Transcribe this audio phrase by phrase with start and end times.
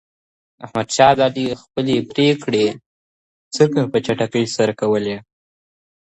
[0.65, 2.65] احمد شاه ابدالي خپلي پرېکړې
[3.55, 5.17] څنګه په چټکۍ سره کولې؟